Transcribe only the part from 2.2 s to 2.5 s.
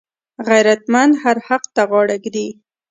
ږدي